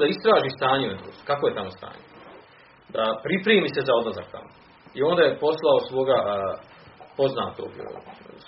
da 0.00 0.06
istraži 0.06 0.50
stanje 0.58 0.88
u 0.88 0.90
Endelusu. 0.90 1.22
Kako 1.30 1.48
je 1.48 1.54
tamo 1.54 1.70
stanje? 1.70 2.04
Da 2.94 3.04
pripremi 3.24 3.68
se 3.68 3.80
za 3.88 3.92
odlazak 4.00 4.26
tamo. 4.32 4.50
I 4.94 5.02
onda 5.02 5.22
je 5.22 5.38
poslao 5.46 5.78
svoga 5.90 6.18
a, 6.24 6.36
poznatog 7.16 7.72
a, 7.76 7.86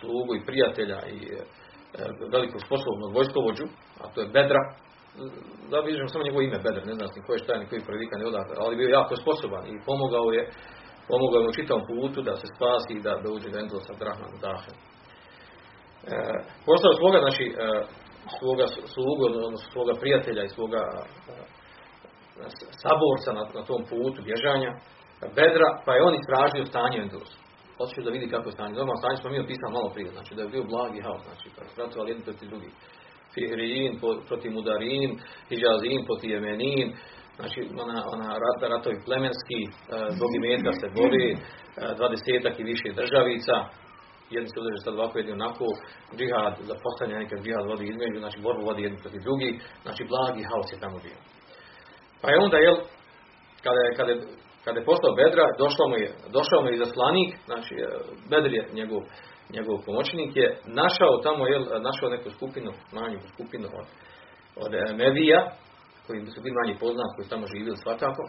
slugu 0.00 0.35
i 0.35 0.45
prijatelja 0.49 1.00
i 1.16 1.18
a, 1.33 1.42
velikog 2.33 2.61
sposobnog 2.66 3.11
vojskovođu, 3.14 3.66
a 4.00 4.04
to 4.12 4.21
je 4.21 4.33
Bedra, 4.37 4.62
da 5.71 5.79
vidim 5.81 6.09
samo 6.09 6.25
njegovo 6.25 6.43
ime 6.43 6.59
Bedra, 6.65 6.83
ne 6.85 6.95
znam 6.95 7.09
ko 7.27 7.33
je 7.33 7.43
šta 7.45 7.53
je, 7.53 7.69
koji 7.71 7.89
prvi 7.91 8.07
kan 8.11 8.21
ali 8.63 8.77
bio 8.77 8.97
jako 8.99 9.17
sposoban 9.17 9.65
i 9.67 9.81
pomogao 9.87 10.27
je 10.37 10.43
pomogao 11.11 11.43
mu 11.43 11.49
u 11.49 11.57
čitavom 11.59 11.83
putu 11.91 12.19
da 12.29 12.35
se 12.41 12.47
spasi 12.55 12.93
i 12.95 13.03
da, 13.07 13.13
uđe 13.37 13.49
do 13.51 13.59
Endel 13.59 13.81
sa 13.89 13.95
Drahman 14.01 14.35
Dahem. 14.45 14.77
E, 14.79 16.17
poslao 16.67 16.99
svoga, 17.01 17.19
znači, 17.25 17.45
e, 17.47 17.69
svoga 18.39 18.67
slugu, 18.95 19.23
odnosno 19.29 19.71
svoga 19.75 19.95
prijatelja 20.03 20.43
i 20.45 20.55
svoga 20.57 20.83
e, 20.91 20.99
saborca 22.83 23.31
na, 23.39 23.43
na 23.59 23.63
tom 23.69 23.83
putu 23.91 24.19
bježanja, 24.29 24.71
Bedra, 25.39 25.69
pa 25.85 25.93
je 25.95 26.05
on 26.09 26.15
istražio 26.15 26.71
stanje 26.73 26.97
u 26.99 27.03
Endelusu. 27.03 27.39
Hoću 27.79 28.03
da 28.03 28.11
vidi 28.11 28.33
kako 28.35 28.49
je 28.49 28.57
stanje. 28.59 28.73
Normalno 28.81 29.03
stanje 29.03 29.17
smo 29.17 29.31
mi 29.31 29.45
opisali 29.47 29.73
malo 29.73 29.89
prije, 29.95 30.09
znači 30.17 30.35
da 30.35 30.43
je 30.43 30.55
bio 30.55 30.71
blagi 30.73 31.01
haos, 31.07 31.23
znači 31.29 31.47
pa 31.55 31.61
ratovali 31.83 32.11
jedni 32.11 32.25
protiv 32.29 32.49
drugih. 32.49 32.73
Fihrijin 33.38 33.99
protiv 34.28 34.52
Mudarin, 34.52 35.11
Hijazin 35.49 36.00
protiv 36.07 36.30
Jemenin, 36.30 36.88
znači 37.37 37.61
ona, 37.85 37.99
ona 38.14 38.28
rat, 38.45 38.71
ratovi 38.71 38.97
plemenski, 39.07 39.61
e, 39.64 39.68
zbog 40.16 40.30
imetka 40.38 40.73
se 40.80 40.87
bori, 41.00 41.28
e, 41.33 41.37
dvadesetak 41.99 42.54
i 42.59 42.68
više 42.73 42.88
državica, 43.00 43.57
jedni 44.35 44.49
se 44.50 44.61
udrže 44.61 44.80
sad 44.85 44.95
ovako, 44.95 45.18
jedni 45.18 45.33
onako, 45.40 45.66
džihad, 46.18 46.54
za 46.71 46.75
postavljanje 46.85 47.23
nekad 47.25 47.38
džihad 47.45 47.64
vodi 47.71 47.85
između, 47.88 48.18
znači 48.25 48.38
borbu 48.47 48.62
vodi 48.71 48.83
jedni 48.83 48.99
protiv 49.04 49.21
drugi, 49.26 49.50
znači 49.85 50.02
blagi 50.12 50.42
haos 50.50 50.68
je 50.73 50.83
tamo 50.85 50.99
bio. 51.07 51.18
Pa 52.21 52.26
je 52.30 52.38
onda, 52.45 52.57
jel, 52.66 52.76
kada 53.64 53.80
je, 53.85 53.90
kada 53.99 54.11
je, 54.12 54.18
kada 54.64 54.76
je 54.78 54.88
postao 54.90 55.18
Bedra, 55.21 55.45
došao 55.64 55.87
mu 55.90 55.97
je, 56.04 56.09
došao 56.37 56.61
mu 56.61 56.68
je 56.68 56.75
izaslanik, 56.78 57.30
znači 57.49 57.75
e, 57.75 57.87
Bedr 58.30 58.52
je 58.59 58.62
njegov, 58.78 59.02
njegov 59.55 59.76
pomoćnik 59.87 60.37
je 60.37 60.47
našao 60.81 61.12
tamo, 61.26 61.47
jel, 61.47 61.62
našao 61.88 62.09
neku 62.14 62.31
skupinu, 62.31 62.73
manju 62.93 63.19
skupinu 63.35 63.69
od, 63.81 63.87
od 64.64 64.73
Mevija, 65.00 65.40
koji 66.07 66.19
su 66.35 66.40
bili 66.43 66.55
manje 66.61 66.75
poznati, 66.85 67.14
koji 67.14 67.25
su 67.25 67.35
tamo 67.35 67.47
živjeli 67.55 67.76
svakako. 67.76 68.23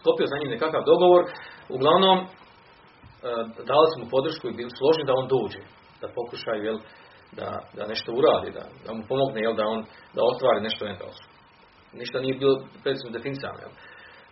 Skopio 0.00 0.26
za 0.30 0.36
njim 0.38 0.50
nekakav 0.54 0.82
dogovor. 0.92 1.24
Uglavnom, 1.76 2.18
e, 2.18 2.26
dali 3.70 3.86
su 3.90 3.96
mu 4.00 4.06
podršku 4.14 4.44
i 4.48 4.58
bili 4.60 4.78
složni 4.78 5.04
da 5.08 5.18
on 5.20 5.26
dođe. 5.34 5.62
Da 6.00 6.06
pokušaju, 6.18 6.62
jel, 6.68 6.78
da, 7.38 7.48
da 7.76 7.82
nešto 7.92 8.08
uradi, 8.18 8.50
da, 8.58 8.64
da 8.84 8.90
mu 8.96 9.02
pomogne, 9.10 9.40
jel, 9.40 9.54
da 9.60 9.64
on 9.74 9.80
da 10.16 10.20
ostvari 10.30 10.66
nešto 10.68 10.82
entalsko. 10.86 11.28
Ništa 12.00 12.16
nije 12.20 12.40
bilo 12.42 12.54
predsjedno 12.82 13.16
definicano, 13.16 13.58
jel. 13.64 13.72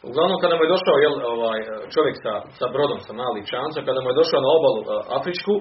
Uglavnom, 0.09 0.38
kada 0.40 0.54
mu 0.56 0.62
je 0.64 0.73
došao 0.75 0.97
jel, 1.04 1.14
ovaj, 1.35 1.61
čovjek 1.94 2.16
sa, 2.25 2.35
sa 2.59 2.66
brodom, 2.75 2.99
sa 3.06 3.12
malih 3.23 3.44
čanca, 3.52 3.78
kada 3.88 4.00
mu 4.00 4.09
je 4.11 4.18
došao 4.21 4.40
na 4.44 4.50
obalu 4.59 4.80
uh, 4.82 4.90
Afričku, 5.16 5.54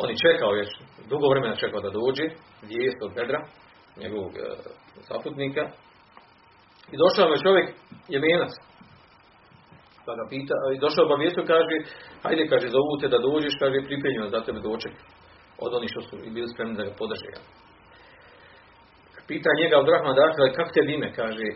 on 0.00 0.06
je 0.10 0.22
čekao 0.24 0.50
već, 0.58 0.70
dugo 1.10 1.26
vremena 1.32 1.62
čekao 1.62 1.80
da 1.84 1.96
dođe, 1.98 2.26
vijest 2.70 2.98
od 3.06 3.10
Bedra, 3.18 3.40
njegovog 4.02 4.32
uh, 4.36 4.42
saputnika, 5.08 5.62
i 6.92 6.96
došao 7.02 7.28
mu 7.28 7.34
je 7.34 7.44
čovjek 7.46 7.66
jemenac. 8.14 8.52
Pa 10.06 10.12
ga 10.18 10.24
pita, 10.32 10.56
i 10.74 10.82
došao 10.84 11.04
obavijestu 11.04 11.42
kaže, 11.52 11.76
hajde, 12.24 12.44
kaže, 12.52 12.74
zovu 12.76 12.94
te 13.00 13.08
da 13.14 13.18
dođeš, 13.28 13.54
kaže, 13.62 13.86
pripremljeno 13.88 14.28
za 14.34 14.40
tebe 14.46 14.60
doček. 14.68 14.94
Od 15.64 15.70
onih 15.78 15.90
što 15.92 16.00
su 16.08 16.14
bili 16.36 16.48
spremni 16.52 16.76
da 16.78 16.84
ga 16.88 16.92
podrže. 17.00 17.30
Pita 19.28 19.50
njega 19.60 19.76
od 19.78 19.88
Rahman 19.92 20.16
dakle, 20.24 20.52
kako 20.56 20.70
te 20.74 20.80
ime? 20.94 21.08
Kaže, 21.20 21.46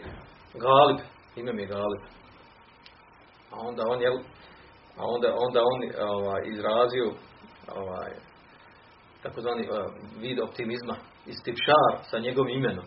Galib, 0.65 0.99
ime 1.39 1.53
mi 1.53 1.63
je 1.63 1.69
Galib. 1.69 2.03
A 3.51 3.57
onda 3.69 3.83
on 3.87 4.01
je, 4.03 4.09
a 4.97 5.03
onda, 5.15 5.29
onda 5.47 5.61
on 5.73 5.81
ovaj, 6.09 6.43
izrazio 6.47 7.07
ovaj, 7.83 8.11
takozvani 9.23 9.69
uh, 9.69 9.77
vid 10.21 10.41
optimizma, 10.41 10.97
istipšar 11.27 11.93
sa 12.11 12.19
njegovim 12.19 12.57
imenom. 12.57 12.87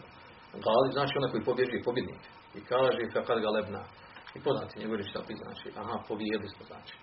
Galib 0.65 0.91
znači 0.93 1.13
onaj 1.17 1.31
koji 1.31 1.43
pobježi 1.43 1.85
pobjednik. 1.85 2.23
I 2.55 2.59
kaže 2.71 3.01
kad 3.27 3.39
ga 3.39 3.49
lebna. 3.49 3.83
I 4.35 4.39
poznati 4.43 4.79
njegov 4.79 4.97
šta 5.09 5.19
znači, 5.43 5.67
aha, 5.81 5.97
pobijeli 6.07 6.47
smo 6.53 6.65
znači. 6.65 6.95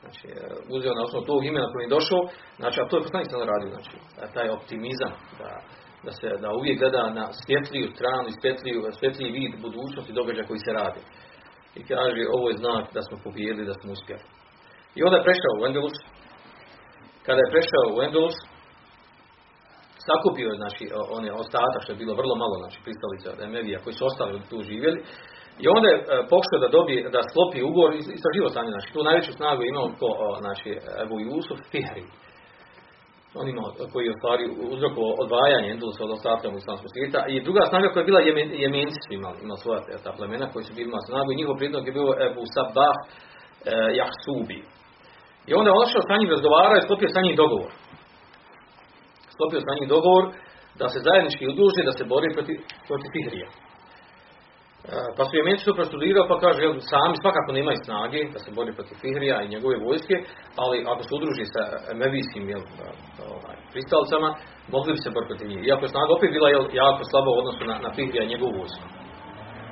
Znači, 0.00 0.26
e, 0.28 0.46
uzeo 0.76 0.94
na 0.94 1.02
osnovu 1.06 1.24
tog 1.26 1.44
imena 1.44 1.72
koji 1.72 1.84
je 1.84 1.94
došao, 1.96 2.22
znači, 2.60 2.80
a 2.80 2.88
to 2.88 2.96
je 2.96 3.02
poslanik 3.02 3.30
sam 3.30 3.40
radio, 3.52 3.68
znači, 3.74 3.94
taj 4.34 4.48
optimizam, 4.48 5.12
da, 5.38 5.50
da 6.04 6.12
se, 6.18 6.28
da 6.42 6.48
uvijek 6.58 6.78
gleda 6.78 7.04
na 7.20 7.26
svjetliju 7.42 7.86
stranu 7.96 8.26
i 8.28 8.38
svjetliju, 8.40 8.78
svjetliji 8.98 9.34
vid 9.38 9.52
budućnosti 9.66 10.16
događaja 10.18 10.48
koji 10.50 10.60
se 10.66 10.72
radi. 10.80 11.02
I 11.78 11.80
kaže, 11.90 12.22
ovo 12.36 12.46
je 12.48 12.60
znak 12.62 12.84
da 12.96 13.02
smo 13.06 13.16
pobijeli, 13.24 13.68
da 13.70 13.74
smo 13.80 13.92
uspjeli. 13.92 14.26
I 14.96 15.00
onda 15.06 15.16
je 15.16 15.26
prešao 15.28 15.54
u 15.56 15.66
Endelus. 15.66 15.98
Kada 17.26 17.40
je 17.42 17.52
prešao 17.54 17.86
u 17.96 18.02
Endelus, 18.06 18.36
sakupio 20.08 20.48
je 20.50 20.60
znači, 20.62 20.84
one 21.18 21.30
ostatak, 21.42 21.80
što 21.82 21.92
je 21.92 22.02
bilo 22.02 22.14
vrlo 22.20 22.34
malo, 22.42 22.54
znači, 22.62 22.78
pristalica 22.84 23.28
Emevija, 23.48 23.82
koji 23.84 23.94
su 23.94 24.02
ostali 24.10 24.48
tu 24.50 24.58
živjeli, 24.70 24.98
i 25.62 25.66
onda 25.76 25.88
je 25.90 25.98
e, 25.98 26.04
pokušao 26.32 26.58
da 26.64 26.74
dobije, 26.78 27.00
da 27.16 27.28
sklopi 27.30 27.60
ugovor 27.68 27.90
i 27.94 28.02
sa 28.24 28.30
život 28.36 28.52
znači 28.52 28.92
tu 28.92 29.00
najveću 29.08 29.32
snagu 29.40 29.62
imao 29.62 29.88
ko, 30.00 30.08
znači, 30.42 30.70
Ebu 31.02 31.16
Jusuf 31.26 31.60
Fihri. 31.72 32.04
Onima 33.42 33.62
koji 33.92 34.04
je 34.06 34.18
stvari 34.20 34.44
uzrokovao 34.74 35.14
odvajanje 35.24 35.68
Endelusa 35.70 36.04
od 36.04 36.12
ostatka 36.18 36.46
muslimanskog 36.56 36.90
svijeta. 36.92 37.20
I 37.32 37.44
druga 37.46 37.62
snaga 37.70 37.86
koja 37.88 38.00
je 38.02 38.10
bila 38.10 38.20
Jemen, 38.28 38.48
Jemenci 38.64 39.00
su 39.06 39.10
imali, 39.14 39.36
imali 39.44 39.60
svoja 39.62 39.80
ta 40.04 40.12
plemena 40.18 40.46
koji 40.52 40.64
su 40.64 40.72
bili 40.76 40.88
imali 40.88 41.08
snagu 41.10 41.28
i 41.30 41.38
njihov 41.40 41.54
prijedlog 41.56 41.82
je 41.86 41.96
bio 41.96 42.08
Ebu 42.26 42.42
Sabah 42.54 42.96
e, 43.02 43.06
Jahsubi. 43.98 44.60
I 45.50 45.52
onda 45.58 45.68
je 45.70 45.80
ošao 45.84 46.02
sa 46.08 46.14
njim 46.18 46.30
razgovarao 46.34 46.76
i 46.78 46.86
sklopio 46.86 47.08
sa 47.16 47.20
njim 47.26 47.36
dogovor. 47.42 47.70
Sklopio 49.34 49.60
sa 49.66 49.72
njim 49.76 49.88
dogovor 49.94 50.24
da 50.80 50.86
se 50.92 50.98
zajednički 51.06 51.44
udruži 51.52 51.88
da 51.88 51.92
se 51.98 52.04
bori 52.12 52.28
protiv, 52.36 52.56
protiv 52.88 53.10
Fihrija. 53.14 53.48
Pa 55.16 55.22
su 55.24 55.32
Jemenci 55.36 55.64
to 55.64 55.74
prostudirao 55.74 56.28
pa 56.30 56.36
kaže, 56.44 56.58
jel, 56.62 56.74
sami 56.92 57.16
svakako 57.22 57.50
nemaju 57.58 57.78
snage 57.86 58.20
da 58.34 58.38
se 58.44 58.50
bori 58.58 58.72
protiv 58.78 58.96
Fihrija 59.02 59.36
i 59.42 59.52
njegove 59.54 59.76
vojske, 59.86 60.16
ali 60.62 60.76
ako 60.92 61.02
se 61.06 61.12
udruži 61.18 61.44
sa 61.54 61.62
Mevijskim 62.00 62.44
jel, 62.52 62.62
ovaj, 63.34 63.56
pristalicama, 63.72 64.28
mogli 64.74 64.90
bi 64.94 65.00
se 65.04 65.10
boriti 65.14 65.30
protiv 65.30 65.46
njih. 65.50 65.60
Iako 65.62 65.82
je 65.84 65.94
snaga 65.94 66.10
opet 66.16 66.30
bila 66.36 66.48
jel, 66.50 66.64
jako 66.82 67.02
slaba 67.10 67.30
u 67.32 67.38
odnosu 67.40 67.62
na, 67.70 67.76
na 67.86 67.90
Fihrija 67.96 68.22
i 68.24 68.32
njegovu 68.32 68.52
vojsku. 68.60 68.86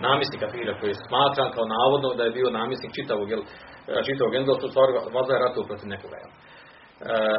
Namjesnika 0.06 0.46
Fihrija 0.52 0.78
koji 0.78 0.90
je 0.90 1.02
smatran 1.08 1.50
kao 1.54 1.64
navodno 1.76 2.08
da 2.18 2.22
je 2.24 2.36
bio 2.38 2.56
namjesnik 2.60 2.92
čitavog, 2.98 3.26
jel, 3.32 3.42
čitavog 4.06 4.32
Endelsa, 4.34 4.66
u 4.66 4.72
stvari 4.72 4.92
valjda 5.14 5.32
je 5.34 5.44
ratov 5.44 5.64
protiv 5.70 5.88
nekoga. 5.94 6.16
Jel. 6.22 6.30
E, 6.30 7.38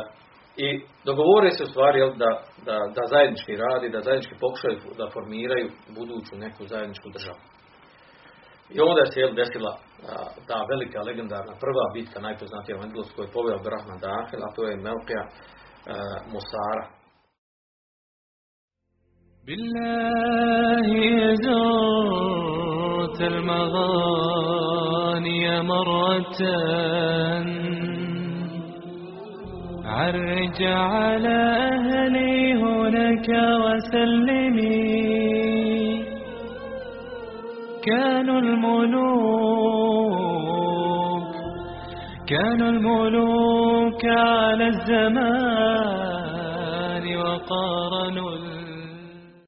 I 0.65 0.67
dogovore 1.09 1.49
se 1.51 1.63
u 1.63 1.71
stvari 1.73 1.97
jel, 1.99 2.11
da, 2.23 2.31
da, 2.67 2.77
da 2.95 3.03
zajednički 3.13 3.53
radi, 3.63 3.93
da 3.95 3.99
zajednički 4.07 4.35
pokušaju 4.43 4.77
da 4.99 5.13
formiraju 5.15 5.67
buduću 5.97 6.33
neku 6.45 6.61
zajedničku 6.73 7.07
državu. 7.15 7.41
I 8.69 8.79
onda 8.79 9.05
se 9.05 9.19
jel, 9.19 9.33
desila 9.35 9.71
a, 9.71 9.77
ta 10.47 10.65
velika 10.69 11.01
legendarna 11.01 11.53
prva 11.59 11.85
bitka 11.93 12.19
najpoznatija 12.19 12.77
u 12.77 12.83
Endelosu 12.83 13.15
koju 13.15 13.25
je 13.25 13.31
poveo 13.31 13.59
Brahman 13.65 13.99
Dahil, 13.99 14.39
a 14.45 14.53
to 14.55 14.61
je 14.69 14.75
Melkija 14.77 15.23
Mosara. 16.33 16.85
بالله 19.47 20.87
زرت 21.45 23.19
المغاني 23.33 24.61
مرة 25.61 26.39
عرج 29.85 30.59
على 30.63 31.37
أهلي 31.73 32.53
هناك 32.53 33.29
وسلمي 33.63 35.14
كانوا 37.85 38.39
الملوك 38.39 39.05
كانوا 42.27 42.69
الملوك 42.69 44.05
على 44.05 44.67
الزمان 44.67 45.95
وقارنوا 47.17 48.29